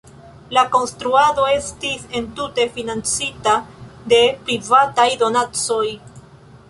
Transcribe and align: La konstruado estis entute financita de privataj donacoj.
La 0.57 0.61
konstruado 0.75 1.43
estis 1.55 2.07
entute 2.21 2.65
financita 2.79 3.55
de 4.15 4.23
privataj 4.49 5.07
donacoj. 5.25 5.87